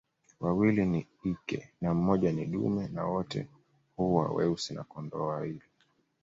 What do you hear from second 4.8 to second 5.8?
kondoo wawili